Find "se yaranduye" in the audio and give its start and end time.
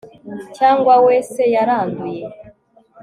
1.31-2.25